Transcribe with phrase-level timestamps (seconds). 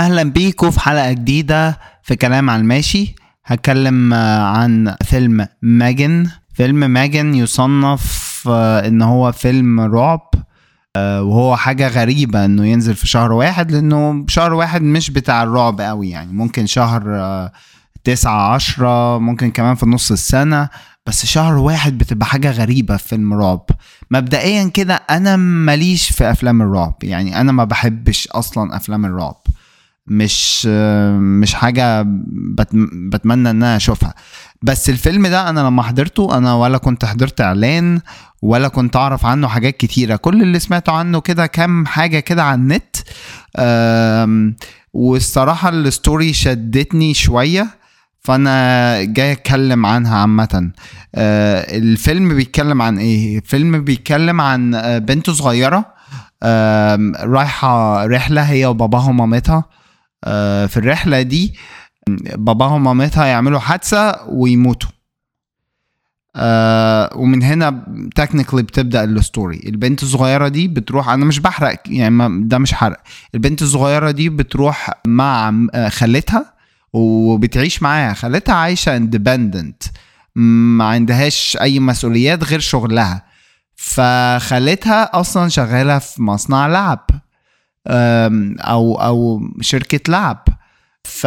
[0.00, 3.14] أهلا بيكم في حلقة جديدة في كلام على الماشي.
[3.44, 6.30] هتكلم عن فيلم ماجن.
[6.54, 10.30] فيلم ماجن يصنف آه، إن هو فيلم رعب
[10.96, 15.80] آه، وهو حاجة غريبة إنه ينزل في شهر واحد لإنه شهر واحد مش بتاع الرعب
[15.80, 16.32] قوي يعني.
[16.32, 17.52] ممكن شهر آه،
[18.04, 20.68] تسعة عشرة ممكن كمان في نص السنة
[21.06, 23.66] بس شهر واحد بتبقى حاجة غريبة في فيلم رعب.
[24.10, 27.40] مبدئيا كده أنا ماليش في أفلام الرعب يعني.
[27.40, 29.36] أنا ما بحبش أصلا أفلام الرعب.
[30.10, 30.66] مش
[31.20, 32.74] مش حاجة بت-
[33.12, 34.14] بتمنى إن أنا أشوفها.
[34.62, 38.00] بس الفيلم ده أنا لما حضرته أنا ولا كنت حضرت إعلان
[38.42, 40.16] ولا كنت أعرف عنه حاجات كتيرة.
[40.16, 42.96] كل اللي سمعته عنه كده كام حاجة كده على النت
[44.92, 47.66] والصراحة الستوري شدتني شوية
[48.20, 50.70] فأنا جاي أتكلم عنها عامة.
[51.14, 55.84] آه، الفيلم بيتكلم عن إيه؟ الفيلم بيتكلم عن آه، بنت صغيرة
[57.22, 59.64] رايحة رحلة هي وباباها ومامتها
[60.68, 61.54] في الرحلة دي
[62.34, 64.90] باباها ومامتها يعملوا حادثة ويموتوا.
[66.36, 67.84] آه ومن هنا
[68.16, 73.00] technically بتبدأ ال story البنت الصغيرة دي بتروح أنا مش بحرق يعني ده مش حرق.
[73.34, 76.54] البنت الصغيرة دي بتروح مع آه، خالتها
[76.92, 78.14] وبتعيش معاها.
[78.14, 79.82] خالتها عايشة independent
[80.34, 83.22] ما عندهاش أي مسؤوليات غير شغلها.
[83.76, 87.06] فخالتها أصلا شغالة في مصنع لعب.
[87.86, 90.44] أو أو شركة لعب.
[91.04, 91.26] ف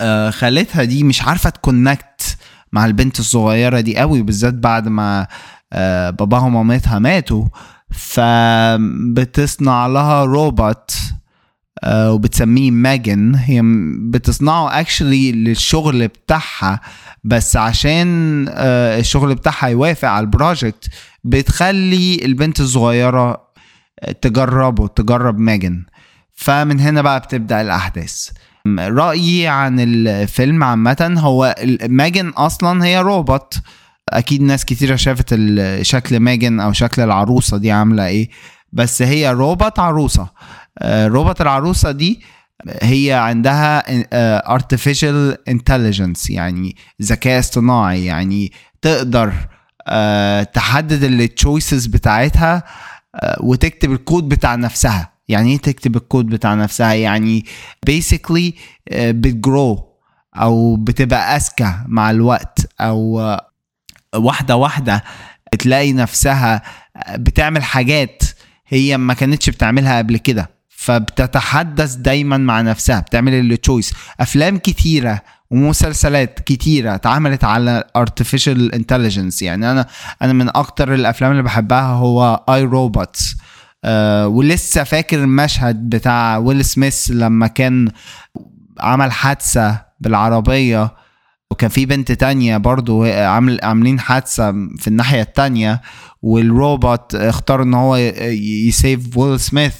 [0.00, 2.36] آه، خالتها دي مش عارفة ت connect
[2.72, 5.26] مع البنت الصغيرة دي قوي بالذات بعد ما
[5.72, 7.44] آه، باباها ومامتها ماتوا.
[7.90, 10.90] فبتصنع لها روبوت
[11.84, 13.60] آه، وبتسميه ميجن هي
[14.10, 16.80] بتصنعه actually للشغل بتاعها
[17.24, 20.90] بس عشان الشغل بتاعها يوافق على ال project
[21.24, 23.51] بتخلي البنت الصغيرة
[24.20, 25.84] تجربه تجرب ميجن.
[26.34, 28.30] فمن هنا بقى بتبدأ الأحداث.
[28.78, 31.54] رأيي عن الفيلم عامة هو
[31.88, 33.54] ميجن أصلا هي روبوت.
[34.08, 35.34] أكيد ناس كتيرة شافت
[35.82, 38.30] شكل ميجن أو شكل العروسة دي عاملة إيه.
[38.72, 40.28] بس هي روبوت عروسة.
[40.78, 42.22] آه، روبوت العروسة دي
[42.82, 48.52] هي عندها آه، artificial intelligence يعني ذكاء اصطناعي يعني
[48.82, 49.32] تقدر
[49.86, 52.62] آه، تحدد ال choices بتاعتها
[53.40, 55.12] وتكتب الكود بتاع نفسها.
[55.28, 57.44] يعني إيه تكتب الكود بتاع نفسها؟ يعني
[57.90, 58.52] basically
[58.88, 59.88] آه، بت grow
[60.36, 63.48] أو بتبقى أذكى مع الوقت أو آه،
[64.14, 65.04] واحدة واحدة
[65.58, 66.62] تلاقي نفسها
[66.96, 68.22] آه، بتعمل حاجات
[68.66, 70.50] هي ما كانتش بتعملها قبل كده.
[70.68, 78.74] فبتت update دايما مع نفسها بتعمل ال choice أفلام كتيرة ومسلسلات كتيرة اتعملت على artificial
[78.76, 79.42] intelligence.
[79.42, 79.86] يعني أنا
[80.22, 83.36] أنا من أكتر الأفلام اللي بحبها هو I, Robot
[83.84, 87.88] آه ولسه فاكر المشهد بتاع ويل سميث لما كان
[88.80, 90.94] عمل حادثة بالعربية
[91.50, 95.80] وكان في بنت تانية برضو عامل عاملين حادثة في الناحية التانية
[96.22, 97.96] والروبوت اختار إن هو
[98.66, 99.74] ي save ويل سميث.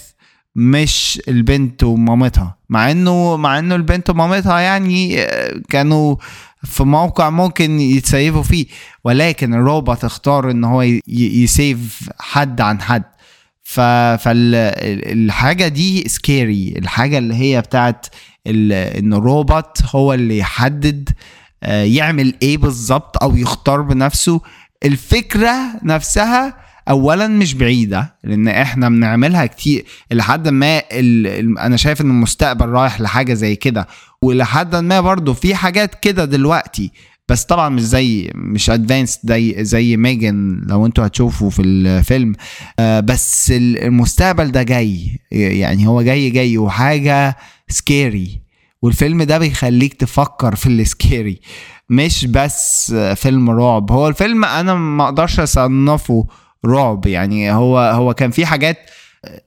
[0.57, 2.57] مش البنت ومامتها.
[2.69, 6.17] مع انه مع إنه البنت ومامتها يعني آه، كانوا
[6.65, 8.67] في موقع ممكن يت save وا فيه.
[9.05, 13.03] ولكن الروبوت اختار إن هو ي save حد عن حد.
[13.65, 18.07] ف فالحاجه دي scary الحاجة اللي هي بتاعت
[18.47, 21.11] ال- إن الروبوت هو اللي يحدد
[21.63, 24.41] آه، يعمل إيه بالظبط أو يختار بنفسه.
[24.85, 26.55] الفكرة نفسها
[26.89, 31.59] اولا مش بعيدة لأن إحنا بنعملها كتير لحد ما ال...
[31.59, 33.87] أنا شايف إن المستقبل رايح لحاجة زي كده.
[34.23, 36.91] ولحد ما برضو في حاجات كده دلوقتي
[37.29, 42.33] بس طبعا مش زي مش advanced زي زي ميجن لو أنتوا هتشوفوا في الفيلم.
[42.79, 45.19] آه، بس ال- المستقبل ده جاي.
[45.31, 47.37] يعني هو جاي جاي وحاجة
[47.69, 48.43] scary
[48.83, 51.41] والفيلم ده بيخليك تفكر في ال scary
[51.91, 53.93] مش بس فيلم رعب.
[53.93, 56.27] هو الفيلم أنا ما أقدرش أصنفه
[56.67, 57.07] رعب.
[57.07, 58.91] يعني هو هو كان في حاجات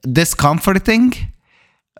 [0.08, 1.16] discomforting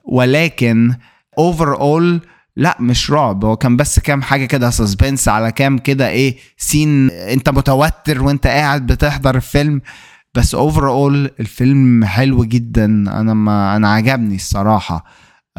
[0.04, 0.94] ولكن
[1.40, 2.26] overall
[2.56, 3.44] لا مش رعب.
[3.44, 8.46] هو كان بس كام حاجة كده suspense على كام كده إيه scene أنت متوتر وأنت
[8.46, 9.80] قاعد بتحضر الفيلم.
[10.34, 11.08] بس over
[11.40, 12.84] الفيلم حلو جدا.
[12.84, 15.04] أنا ما أنا عجبني الصراحة.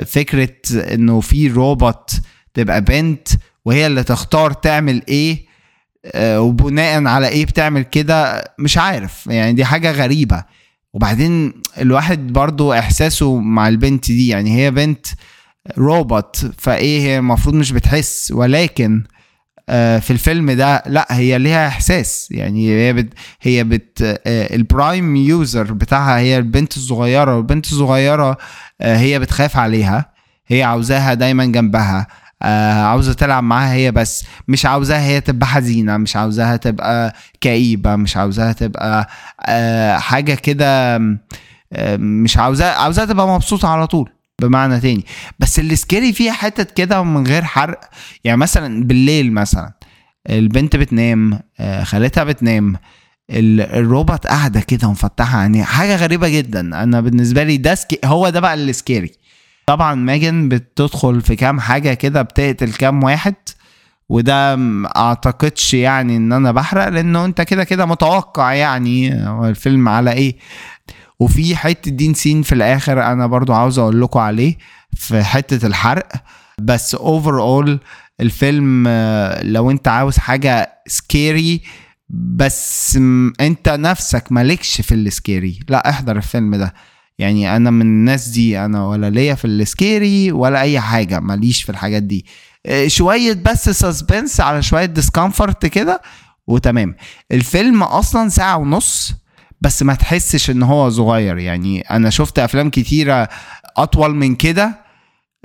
[0.05, 0.53] فكرة
[0.93, 2.11] إنه في روبوت
[2.53, 3.27] تبقى بنت
[3.65, 5.46] وهي اللي تختار تعمل إيه
[6.15, 9.27] وبناء على إيه بتعمل كده مش عارف.
[9.27, 10.43] يعني دي حاجة غريبة.
[10.93, 15.07] وبعدين الواحد برضو إحساسه مع البنت دي يعني هي بنت
[15.77, 18.31] روبوت فإيه هي المفروض مش بتحس.
[18.31, 19.03] ولكن
[19.69, 22.27] آه، في الفيلم ده لأ هي ليها إحساس.
[22.31, 27.35] يعني هي بت هي بت آه، ال prime user بتاعها هي البنت الصغيرة.
[27.35, 28.37] والبنت الصغيرة
[28.81, 30.05] آه، هي بتخاف عليها.
[30.47, 31.99] هي عاوزاها دايما جنبها.
[31.99, 34.25] آه عاوزة تلعب معاها هي بس.
[34.47, 39.09] مش عاوزاها هي تبقى حزينة مش عاوزاها تبقى كئيبة مش عاوزاها تبقى
[39.45, 40.95] آه حاجة كده
[41.73, 44.09] آه مش عاوزاها عاوزاها تبقى مبسوطة على طول
[44.41, 45.05] بمعنى تاني.
[45.39, 47.79] بس ال scary فيها حتت كده من غير حرق
[48.23, 49.73] يعني مثلا بالليل مثلا
[50.29, 52.75] البنت بتنام آه خالتها بتنام
[53.29, 56.59] الروبوت قاعدة كده ومفتحة عينيها حاجة غريبة جدا.
[56.83, 59.11] أنا بالنسبة لي ده هو ده بقى ال scary
[59.67, 63.35] طبعا M3GAN بتدخل في كام حاجة كده بتقتل كام واحد
[64.09, 64.57] وده
[64.97, 70.37] أعتقدش يعني إن أنا بحرق لأنه أنت كده كده متوقع يعني هو الفيلم على إيه.
[71.19, 74.57] وفي حتة تاني scene في الآخر أنا برضو عاوز أقول لكم عليه
[74.95, 76.07] في حتة الحرق.
[76.61, 77.79] بس overall
[78.21, 78.87] الفيلم
[79.41, 81.61] لو أنت عاوز حاجة scary
[82.09, 82.95] بس
[83.41, 86.73] أنت نفسك مالكش في ال scary لا احضر الفيلم ده.
[87.19, 91.63] يعني أنا من الناس دي أنا ولا ليا في ال scary ولا أي حاجة ماليش
[91.63, 92.25] في الحاجات دي.
[92.87, 96.01] شوية بس suspense على شوية discomfort كده
[96.47, 96.95] وتمام.
[97.31, 99.13] الفيلم أصلا ساعة ونص
[99.61, 101.37] بس ما تحسش إن هو صغير.
[101.37, 103.29] يعني أنا شفت أفلام كتيرة
[103.77, 104.87] أطول من كده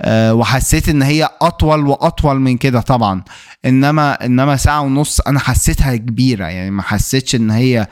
[0.01, 3.23] أه وحسيت إن هي أطول وأطول من كده طبعا.
[3.65, 6.45] إنما إنما ساعة ونص أنا حسيتها كبيرة.
[6.45, 7.87] يعني ما حسيتش إن هي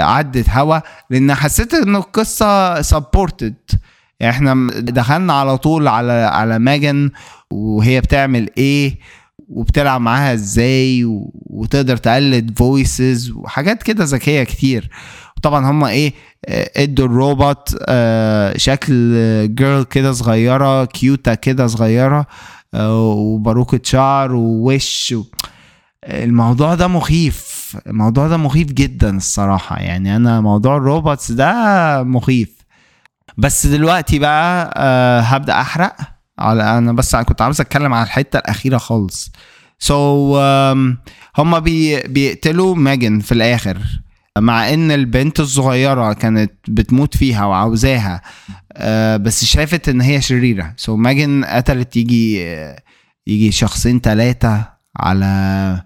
[0.00, 0.78] عدت هوا
[1.10, 3.54] لأن حسيت إن القصة started
[4.20, 7.10] يعني إحنا دخلنا على طول على على M3GAN
[7.50, 8.98] وهي بتعمل إيه
[9.48, 11.04] وبتلعب معاها إزاي
[11.46, 14.90] وتقدر تقلد voices وحاجات كده ذكية كتير.
[15.42, 16.12] طبعا هم إيه
[16.76, 17.68] ادوا الروبوت
[18.56, 18.94] شكل
[19.54, 22.26] girl كده صغيرة cute كده صغيرة
[22.76, 25.14] وباروكة شعر ووش
[26.04, 27.61] الموضوع ده مخيف.
[27.86, 29.76] الموضوع ده مخيف جدا الصراحة.
[29.76, 32.56] يعني أنا موضوع ال robots ده مخيف.
[33.38, 35.96] بس دلوقتي بقى أه هبدأ أحرق.
[36.38, 39.32] على أنا بس كنت عاوز أتكلم على الحتة الأخيرة خالص.
[39.78, 40.96] so, um,
[41.38, 43.78] هما بي بيقتلوا M3GAN في الآخر
[44.38, 48.22] مع إن البنت الصغيرة كانت بتموت فيها وعاوزاها
[48.72, 50.74] آه بس شافت إن هي شريرة.
[50.76, 52.38] so M3GAN قتلت يجي
[53.26, 54.64] يجي شخصين ثلاثة
[54.96, 55.82] على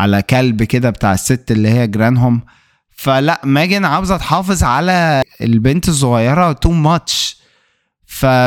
[0.00, 2.42] على كلب كده بتاع الست اللي هي جرانهم
[2.90, 7.40] فلا M3GAN عاوزة تحافظ على البنت الصغيرة too much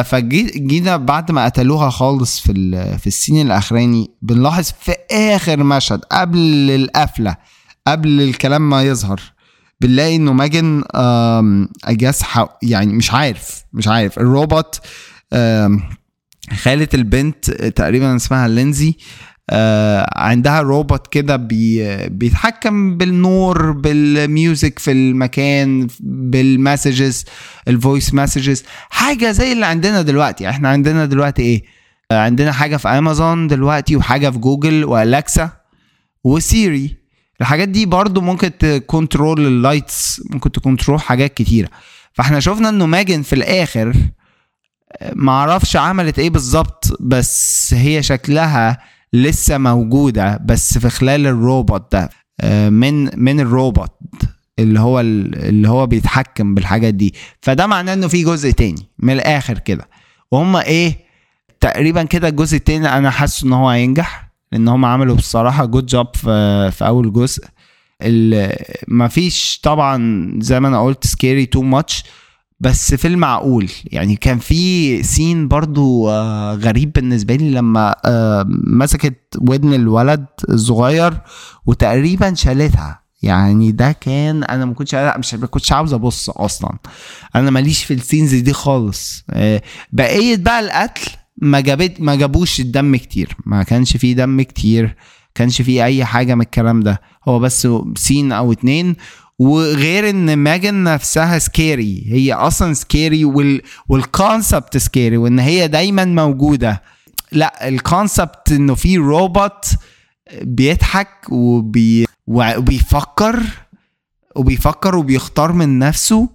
[0.03, 2.53] فجينا بعد ما قتلوها خالص في
[2.97, 6.39] في ال scene الأخراني بنلاحظ في آخر مشهد قبل
[6.71, 7.35] القفلة
[7.87, 9.21] قبل الكلام ما يظهر
[9.81, 10.83] بنلاقي إنه M3GAN
[11.83, 12.21] اجاز
[12.63, 14.17] يعني مش عارف مش عارف.
[14.17, 14.79] الروبوت
[16.53, 18.97] خالة البنت تقريبا اسمها لينزي
[20.15, 27.25] عندها روبوت كده بي بيتحكم بالنور بال music في المكان بال messages
[27.67, 30.49] ال voice messages حاجة زي اللي عندنا دلوقتي.
[30.49, 31.63] إحنا عندنا دلوقتي إيه؟
[32.11, 35.49] عندنا حاجة في امازون دلوقتي وحاجة في جوجل و Alexa
[36.23, 36.97] و Siri
[37.41, 41.69] الحاجات دي برضو ممكن ت control ال lights ممكن ت control حاجات كتيرة.
[42.13, 43.93] فاحنا شفنا إنه M3GAN في الآخر
[45.13, 48.79] معرفش عملت إيه بالظبط بس هي شكلها
[49.13, 52.09] لسه موجودة بس في خلال الروبوت ده
[52.69, 53.91] من من الروبوت
[54.59, 57.13] اللي هو اللي هو بيتحكم بالحاجات دي.
[57.41, 59.89] فده معناه إنه في جزء تاني من الآخر كده.
[60.31, 60.97] وهم إيه؟
[61.59, 66.15] تقريبا كده الجزء التاني أنا حاسس إن هو هينجح لأن هم عملوا بصراحة good job
[66.15, 67.43] في, في أول جزء.
[68.87, 72.03] مفيش طبعا زي ما أنا قلت scary too much
[72.59, 76.09] بس في المعقول يعني كان في scene برضو
[76.53, 77.95] غريب بالنسبة لي لما
[78.67, 81.13] مسكت ودن الولد الصغير
[81.65, 83.03] وتقريبا شالتها.
[83.21, 86.77] يعني ده كان أنا ما كنتش مش ما كنتش عاوز أبص أصلا.
[87.35, 89.25] أنا ماليش في ال scenes دي خالص.
[89.91, 93.37] بقية بقى القتل ما جابت ما جابوش الدم كتير.
[93.45, 94.95] ما كانش فيه دم كتير.
[95.35, 97.01] كانش فيه أي حاجة من الكلام ده.
[97.27, 98.95] هو بس scene أو اتنين.
[99.39, 106.05] وغير إن M3GAN نفسها scary هي أصلا scary وال وال concept scary وإن هي دايما
[106.05, 106.81] موجودة.
[107.31, 109.65] لا ال concept إنه في روبوت
[110.41, 113.43] بيضحك وبي وبيفكر
[114.35, 116.29] وبيفكر وبيختار من نفسه.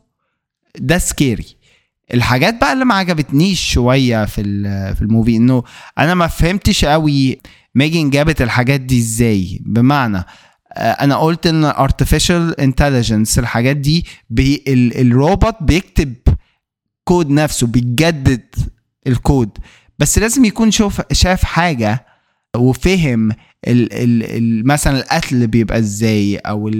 [0.79, 1.47] ده scary
[2.15, 4.43] الحاجات بقى اللي ما عجبتنيش شوية في
[4.95, 5.63] في ال movie إنه
[5.99, 7.39] أنا ما فهمتش قوي
[7.79, 10.25] M3GAN جابت الحاجات دي إزاي؟ بمعنى
[10.77, 16.15] أنا قلت إن artificial intelligence الحاجات دي بي الروبوت بيكتب
[17.05, 18.55] كود نفسه بيجدد
[19.07, 19.59] الكود.
[19.99, 22.07] بس لازم يكون شوف شاف حاجة
[22.57, 23.37] وفهم ال
[23.93, 26.71] ال ال مثلا القتل بيبقى إزاي أو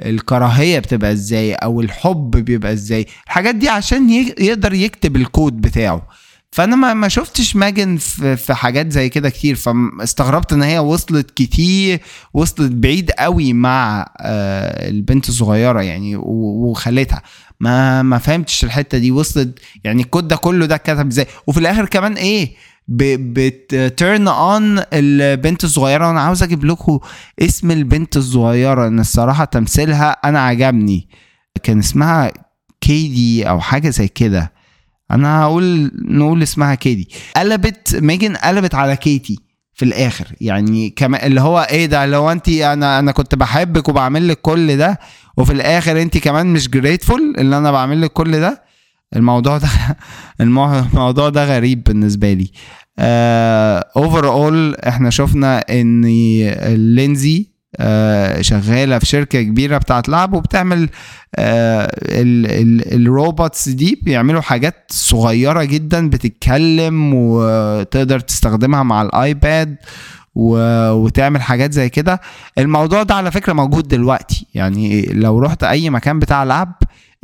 [0.00, 3.06] الكراهية بتبقى إزاي أو الحب بيبقى إزاي.
[3.26, 6.06] الحاجات دي عشان يقدر يكتب الكود بتاعه.
[6.54, 11.30] فأنا ما ما شفتش M3GAN في, في حاجات زي كده كتير فاستغربت إن هي وصلت
[11.30, 12.00] كتير
[12.34, 17.22] وصلت بعيد قوي مع آه، البنت الصغيرة يعني وخلتها.
[17.60, 21.86] ما ما فهمتش الحتة دي وصلت يعني الكود ده كله ده اتكتب إزاي؟ وفي الآخر
[21.86, 22.54] كمان إيه
[22.88, 26.98] بت turn on البنت الصغيرة وأنا عاوز أجيب لكم
[27.42, 31.08] اسم البنت الصغيرة إن الصراحة تمثيلها أنا عجبني.
[31.62, 32.32] كان اسمها
[32.80, 34.53] Cady أو حاجة زي كده.
[35.10, 37.08] أنا هقول نقول اسمها Cady.
[37.36, 39.38] قلبت M3GAN قلبت على Cady
[39.74, 40.26] في الآخر.
[40.40, 44.76] يعني كما اللي هو إيه ده؟ لو انت أنا أنا كنت بحبك وبعمل لك كل
[44.76, 44.98] ده
[45.36, 48.62] وفي الآخر انت كمان مش grateful اللي أنا بعمل لك كل ده.
[49.16, 49.68] الموضوع ده
[50.40, 52.50] المو- الموضوع ده غريب بالنسبة لي.
[53.96, 56.04] overall إحنا شفنا ان
[56.94, 57.53] لينزي
[58.40, 60.88] شغالة في شركة كبيرة بتاعت لعب وبتعمل
[61.36, 69.17] آه، ال- ال- ال robots دي بيعملوا حاجات صغيرة جدا بتتكلم وتقدر تستخدمها مع ال
[69.17, 69.76] iPad
[70.34, 72.20] وتعمل حاجات زي كده.
[72.58, 74.46] الموضوع ده على فكرة موجود دلوقتي.
[74.54, 76.72] يعني لو رحت أي مكان بتاع لعب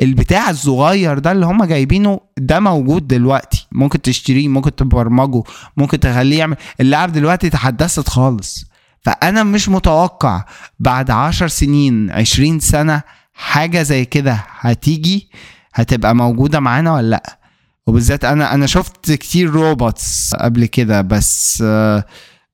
[0.01, 3.67] البتاع الصغير ده اللي هم جايبينه ده موجود دلوقتي.
[3.73, 5.43] ممكن تشتريه ممكن تبرمجه
[5.77, 6.57] ممكن تخليه يعمل.
[6.81, 8.70] اللعب دلوقتي تحدثت خالص.
[9.03, 10.45] فأنا مش متوقع
[10.79, 13.03] بعد عشر سنين عشرين سنة
[13.33, 15.31] حاجة زي كده هتيجي
[15.75, 17.39] هتبقى موجودة معانا ولا لأ؟
[17.87, 22.05] وبالذات أنا أنا شفت كتير روبوتس قبل كده بس آه،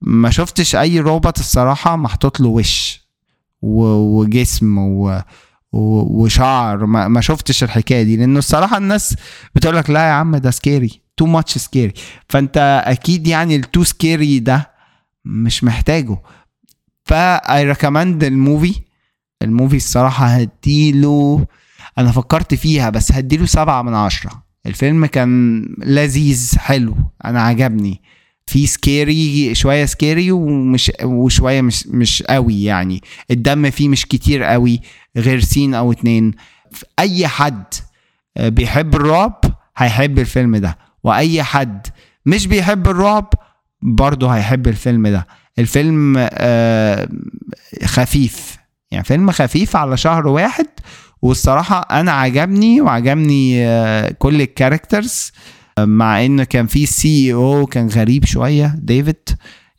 [0.00, 3.06] ما شفتش أي روبوت الصراحة محطوط له وش
[3.62, 5.20] وجسم و
[5.72, 6.86] وشعر.
[6.86, 9.16] ما شفتش الحكاية دي لأنه الصراحة الناس
[9.54, 11.92] بتقول لك لا يا عم ده scary too much scary
[12.28, 14.70] فأنت أكيد يعني ال too scary ده
[15.24, 16.18] مش محتاجه.
[17.06, 18.74] فا I recommend ال movie
[19.42, 21.46] ال movie الصراحة هديله
[21.98, 24.42] أنا فكرت فيها بس هديله سبعة من عشرة.
[24.66, 28.02] الفيلم كان لذيذ حلو أنا عجبني.
[28.46, 33.00] في scary شوية scary ومش وشوية مش مش قوي يعني.
[33.30, 34.80] الدم فيه مش كتير قوي
[35.16, 36.32] غير scene أو اتنين.
[36.98, 37.64] أي حد
[38.40, 39.40] بيحب الرعب
[39.76, 40.78] هيحب الفيلم ده.
[41.04, 41.86] وأي حد
[42.26, 43.34] مش بيحب الرعب
[43.82, 45.26] برضه هيحب الفيلم ده.
[45.58, 47.08] الفيلم آه،
[47.84, 48.56] خفيف.
[48.90, 50.66] يعني فيلم خفيف على شهر واحد
[51.22, 55.32] والصراحة أنا عجبني وعجبني آه، كل ال characters
[55.78, 59.28] مع إن كان في CEO كان غريب شوية ديفيد.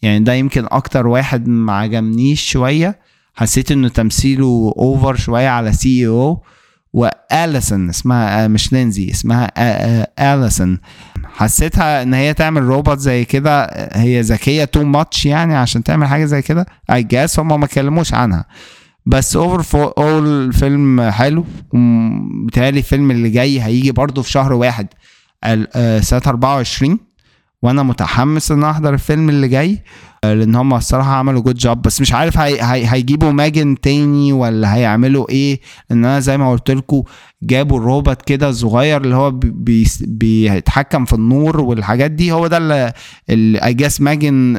[0.01, 2.99] يعني ده يمكن أكتر واحد ما عجبنيش شوية.
[3.35, 6.43] حسيت إنه تمثيله over شوية على CEO
[6.97, 10.79] وآليسون اسمها آه، مش لينزي اسمها آه، آه، آليسون.
[11.23, 16.25] حسيتها إن هي تعمل روبوت زي كده هي ذكية too much يعني عشان تعمل حاجة
[16.25, 18.45] زي كده؟ I guess هم ما اتكلموش عنها.
[19.05, 21.45] بس overall فيلم حلو.
[22.47, 24.87] بتهيألي الفيلم اللي جاي هيجي برضه في شهر واحد
[26.01, 26.99] سنة 24
[27.63, 29.83] وأنا متحمس ان احضر الفيلم اللي جاي
[30.23, 34.33] آه، لأن هم الصراحة عملوا good job بس مش عارف هي هي هيجيبوا ماجن تاني
[34.33, 35.59] ولا هيعملوا إيه؟
[35.89, 37.03] لأن أنا زي ما قلت لكم
[37.43, 42.31] جابوا الروبوت كده صغير اللي هو بي- بي بيتحكم في النور والحاجات دي.
[42.31, 42.57] هو ده
[43.29, 44.57] اللي I guess ماجن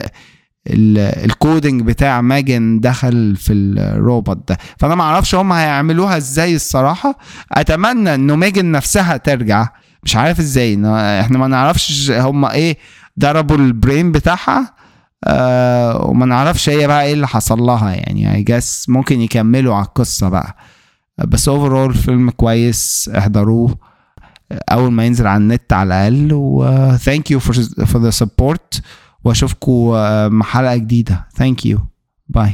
[0.66, 4.58] ال- ال coding بتاع ماجن دخل في الروبوت ده.
[4.78, 7.18] فأنا ما أعرفش هم هيعملوها إزاي الصراحة.
[7.52, 9.68] أتمنى إنه ماجن نفسها ترجع.
[10.04, 10.74] مش عارف إزاي
[11.20, 12.76] إحنا ما نعرفش هم إيه
[13.20, 14.74] ضربوا ال brain بتاعها
[15.24, 19.84] آه وما نعرفش هي بقى إيه اللي حصل لها يعني I guess ممكن يكملوا على
[19.86, 20.56] القصة بقى.
[21.28, 23.76] بس overall فيلم كويس احضروه
[24.72, 26.64] أول ما ينزل على النت على الأقل و
[26.96, 28.82] thank you for the support
[29.24, 29.90] واشوفكم
[30.32, 31.28] مع حلقة جديدة.
[31.36, 31.78] thank you
[32.28, 32.52] bye